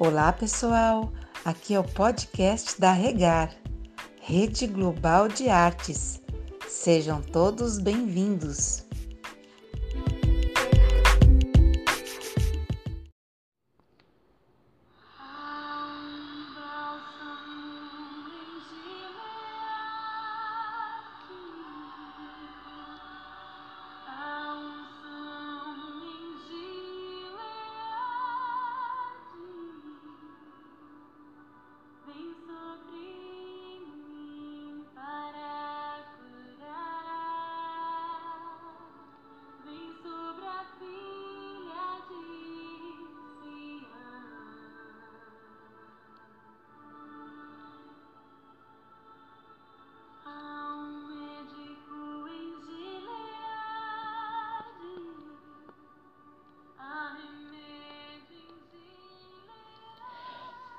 Olá, 0.00 0.32
pessoal! 0.32 1.12
Aqui 1.44 1.74
é 1.74 1.80
o 1.80 1.82
podcast 1.82 2.80
da 2.80 2.92
Regar, 2.92 3.52
Rede 4.22 4.68
Global 4.68 5.26
de 5.26 5.48
Artes. 5.48 6.22
Sejam 6.68 7.20
todos 7.20 7.80
bem-vindos! 7.80 8.87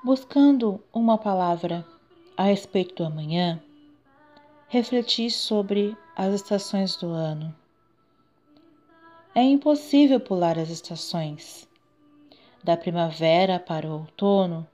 Buscando 0.02 0.82
uma 0.94 1.18
palavra 1.18 1.86
a 2.34 2.44
respeito 2.44 2.94
do 2.94 3.04
amanhã, 3.04 3.62
refleti 4.66 5.30
sobre 5.30 5.94
as 6.16 6.32
estações 6.32 6.96
do 6.96 7.10
ano. 7.10 7.54
É 9.34 9.42
impossível 9.42 10.18
pular 10.18 10.58
as 10.58 10.70
estações, 10.70 11.68
da 12.64 12.78
primavera 12.78 13.60
para 13.60 13.86
o 13.86 13.92
outono 13.92 14.66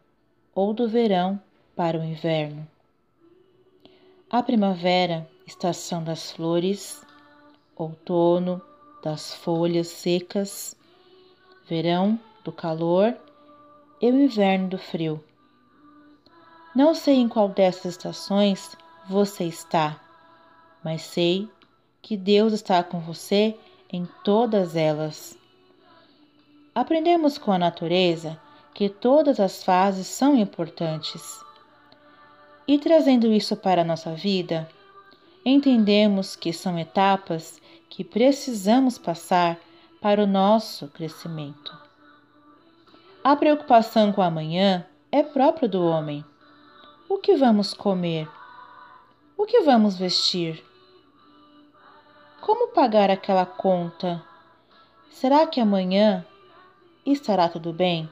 ou 0.54 0.72
do 0.72 0.88
verão 0.88 1.42
para 1.74 1.98
o 1.98 2.04
inverno. 2.04 2.64
A 4.30 4.44
primavera, 4.44 5.28
estação 5.44 6.04
das 6.04 6.30
flores, 6.30 7.04
outono, 7.74 8.62
das 9.02 9.34
folhas 9.34 9.88
secas, 9.88 10.76
verão, 11.68 12.16
do 12.44 12.52
calor 12.52 13.25
e 14.00 14.10
o 14.10 14.20
inverno 14.20 14.68
do 14.68 14.78
frio. 14.78 15.22
Não 16.74 16.94
sei 16.94 17.14
em 17.16 17.28
qual 17.28 17.48
dessas 17.48 17.92
estações 17.92 18.76
você 19.08 19.44
está, 19.44 20.00
mas 20.84 21.02
sei 21.02 21.48
que 22.02 22.16
Deus 22.16 22.52
está 22.52 22.82
com 22.82 23.00
você 23.00 23.56
em 23.92 24.06
todas 24.22 24.76
elas. 24.76 25.38
Aprendemos 26.74 27.38
com 27.38 27.50
a 27.50 27.58
natureza 27.58 28.38
que 28.74 28.88
todas 28.88 29.40
as 29.40 29.64
fases 29.64 30.06
são 30.06 30.36
importantes. 30.36 31.42
E 32.68 32.78
trazendo 32.78 33.32
isso 33.32 33.56
para 33.56 33.80
a 33.80 33.84
nossa 33.84 34.12
vida, 34.12 34.68
entendemos 35.44 36.36
que 36.36 36.52
são 36.52 36.78
etapas 36.78 37.60
que 37.88 38.04
precisamos 38.04 38.98
passar 38.98 39.58
para 40.00 40.22
o 40.22 40.26
nosso 40.26 40.88
crescimento. 40.88 41.85
A 43.26 43.34
preocupação 43.34 44.12
com 44.12 44.22
amanhã 44.22 44.86
é 45.10 45.20
própria 45.20 45.68
do 45.68 45.84
homem. 45.84 46.24
O 47.08 47.18
que 47.18 47.34
vamos 47.34 47.74
comer? 47.74 48.30
O 49.36 49.44
que 49.44 49.62
vamos 49.62 49.98
vestir? 49.98 50.64
Como 52.40 52.68
pagar 52.68 53.10
aquela 53.10 53.44
conta? 53.44 54.22
Será 55.10 55.44
que 55.44 55.60
amanhã 55.60 56.24
estará 57.04 57.48
tudo 57.48 57.72
bem? 57.72 58.08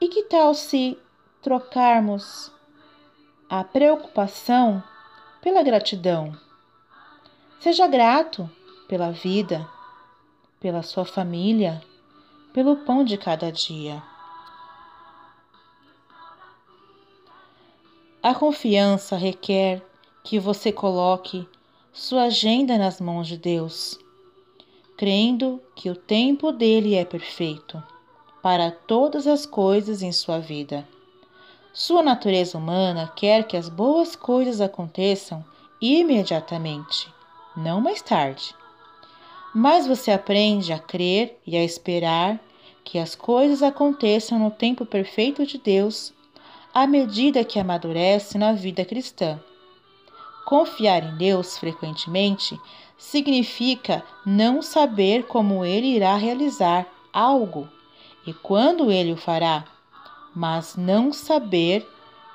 E 0.00 0.06
que 0.06 0.22
tal 0.22 0.54
se 0.54 0.96
trocarmos 1.42 2.52
a 3.48 3.64
preocupação 3.64 4.80
pela 5.42 5.64
gratidão? 5.64 6.32
Seja 7.58 7.88
grato 7.88 8.48
pela 8.86 9.10
vida, 9.10 9.68
pela 10.60 10.84
sua 10.84 11.04
família 11.04 11.82
pelo 12.52 12.76
pão 12.78 13.04
de 13.04 13.16
cada 13.16 13.50
dia. 13.50 14.02
A 18.22 18.34
confiança 18.34 19.16
requer 19.16 19.82
que 20.22 20.38
você 20.38 20.70
coloque 20.70 21.48
sua 21.92 22.24
agenda 22.24 22.76
nas 22.76 23.00
mãos 23.00 23.26
de 23.26 23.36
Deus, 23.36 23.98
crendo 24.96 25.60
que 25.74 25.88
o 25.88 25.96
tempo 25.96 26.52
dele 26.52 26.94
é 26.94 27.04
perfeito 27.04 27.82
para 28.42 28.70
todas 28.70 29.26
as 29.26 29.46
coisas 29.46 30.02
em 30.02 30.12
sua 30.12 30.38
vida. 30.38 30.86
Sua 31.72 32.02
natureza 32.02 32.58
humana 32.58 33.10
quer 33.14 33.46
que 33.46 33.56
as 33.56 33.68
boas 33.68 34.16
coisas 34.16 34.60
aconteçam 34.60 35.44
imediatamente, 35.80 37.12
não 37.56 37.80
mais 37.80 38.02
tarde 38.02 38.54
mas 39.54 39.86
você 39.86 40.10
aprende 40.10 40.72
a 40.72 40.78
crer 40.78 41.38
e 41.46 41.56
a 41.56 41.64
esperar 41.64 42.40
que 42.84 42.98
as 42.98 43.14
coisas 43.14 43.62
aconteçam 43.62 44.38
no 44.38 44.50
tempo 44.50 44.86
perfeito 44.86 45.44
de 45.44 45.58
Deus 45.58 46.12
à 46.72 46.86
medida 46.86 47.44
que 47.44 47.58
amadurece 47.58 48.38
na 48.38 48.52
vida 48.52 48.84
cristã. 48.84 49.40
Confiar 50.44 51.02
em 51.02 51.16
Deus 51.16 51.58
frequentemente 51.58 52.58
significa 52.96 54.04
não 54.24 54.62
saber 54.62 55.24
como 55.24 55.64
ele 55.64 55.88
irá 55.88 56.14
realizar 56.16 56.86
algo 57.12 57.68
e 58.26 58.32
quando 58.32 58.90
ele 58.90 59.12
o 59.12 59.16
fará, 59.16 59.64
mas 60.34 60.76
não 60.76 61.12
saber 61.12 61.86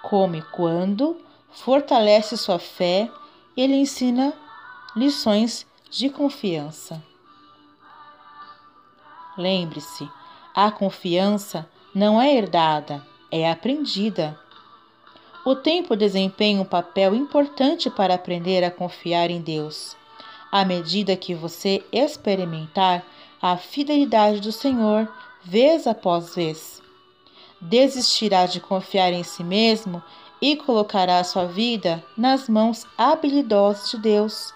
como 0.02 0.36
e 0.36 0.42
quando 0.42 1.18
fortalece 1.52 2.38
sua 2.38 2.59
fé 2.59 3.09
e 3.56 3.62
ele 3.62 3.76
ensina 3.76 4.34
lições 4.96 5.66
de 5.90 6.09
confiança. 6.09 7.01
Lembre-se, 9.38 10.09
a 10.53 10.72
confiança 10.72 11.69
não 11.94 12.22
é 12.22 12.34
herdada, 12.34 13.06
é 13.29 13.50
aprendida. 13.50 14.40
O 15.46 15.56
tempo 15.56 15.96
desempenha 15.96 16.62
um 16.62 16.66
papel 16.66 17.13
importante 17.13 17.90
para 17.90 18.16
aprender 18.16 18.63
a 18.63 18.72
confiar 18.72 19.29
em 19.29 19.41
Deus. 19.41 19.96
À 20.51 20.63
medida 20.63 21.16
que 21.16 21.35
você 21.35 21.84
experimentar 21.91 23.06
a 23.41 23.57
fidelidade 23.57 24.40
do 24.40 24.52
Senhor, 24.52 25.07
vez 25.44 25.85
após 25.85 26.34
vez, 26.34 26.81
desistirá 27.62 28.46
de 28.46 28.59
confiar 28.59 29.13
em 29.13 29.23
si 29.23 29.44
mesmo 29.44 30.02
e 30.41 30.56
colocará 30.56 31.23
sua 31.23 31.46
vida 31.46 32.03
nas 32.17 32.50
mãos 32.50 32.88
habilidosas 32.97 33.91
de 33.91 33.97
Deus. 33.97 34.54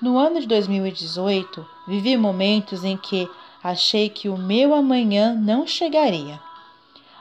No 0.00 0.18
ano 0.18 0.40
de 0.40 0.48
2018, 0.48 1.64
vivi 1.86 2.16
momentos 2.16 2.82
em 2.82 2.96
que 2.96 3.30
achei 3.62 4.08
que 4.08 4.28
o 4.28 4.36
meu 4.36 4.74
amanhã 4.74 5.32
não 5.32 5.64
chegaria. 5.64 6.40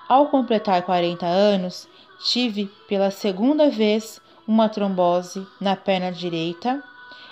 Ao 0.09 0.29
completar 0.29 0.81
40 0.81 1.27
anos, 1.27 1.87
tive 2.23 2.65
pela 2.87 3.11
segunda 3.11 3.69
vez 3.69 4.19
uma 4.47 4.67
trombose 4.67 5.45
na 5.59 5.75
perna 5.75 6.11
direita 6.11 6.83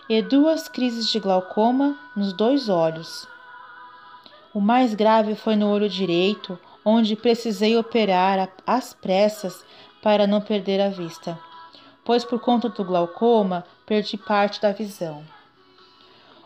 e 0.07 0.21
duas 0.21 0.67
crises 0.67 1.09
de 1.09 1.19
glaucoma 1.19 1.97
nos 2.15 2.31
dois 2.31 2.69
olhos. 2.69 3.27
O 4.53 4.61
mais 4.61 4.93
grave 4.93 5.33
foi 5.33 5.55
no 5.55 5.67
olho 5.67 5.89
direito, 5.89 6.59
onde 6.83 7.15
precisei 7.15 7.77
operar 7.77 8.49
às 8.65 8.93
pressas 8.93 9.63
para 10.01 10.25
não 10.25 10.41
perder 10.41 10.79
a 10.79 10.89
vista, 10.89 11.39
pois 12.03 12.23
por 12.23 12.39
conta 12.39 12.69
do 12.69 12.83
glaucoma 12.83 13.65
perdi 13.85 14.17
parte 14.17 14.61
da 14.61 14.71
visão. 14.71 15.23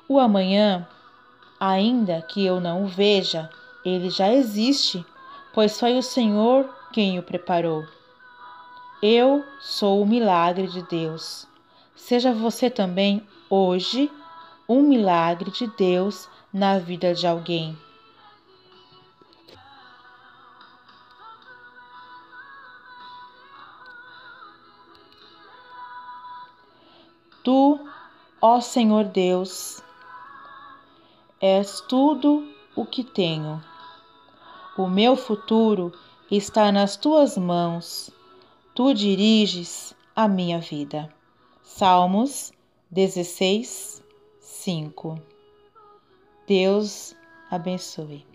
O 0.07 0.19
amanhã, 0.19 0.87
ainda 1.59 2.21
que 2.21 2.45
eu 2.45 2.59
não 2.59 2.83
o 2.83 2.87
veja, 2.87 3.49
ele 3.85 4.09
já 4.09 4.31
existe, 4.33 5.05
pois 5.53 5.79
foi 5.79 5.97
o 5.97 6.03
Senhor 6.03 6.67
quem 6.91 7.17
o 7.19 7.23
preparou. 7.23 7.85
Eu 9.01 9.43
sou 9.59 10.01
o 10.01 10.05
milagre 10.05 10.67
de 10.67 10.81
Deus. 10.83 11.47
Seja 11.95 12.33
você 12.33 12.69
também 12.69 13.25
hoje 13.49 14.09
um 14.67 14.81
milagre 14.81 15.51
de 15.51 15.67
Deus 15.67 16.29
na 16.53 16.79
vida 16.79 17.13
de 17.13 17.27
alguém. 17.27 17.77
Ó 28.45 28.61
Senhor 28.61 29.05
Deus, 29.05 29.81
és 31.41 31.81
tudo 31.81 32.47
o 32.75 32.85
que 32.85 33.03
tenho. 33.03 33.63
O 34.77 34.87
meu 34.87 35.15
futuro 35.15 35.93
está 36.31 36.71
nas 36.71 36.97
tuas 36.97 37.37
mãos. 37.37 38.09
Tu 38.73 38.93
diriges 38.93 39.95
a 40.15 40.27
minha 40.27 40.59
vida. 40.59 41.13
Salmos 41.63 42.51
16, 42.89 44.03
5. 44.39 45.21
Deus 46.47 47.15
abençoe. 47.49 48.32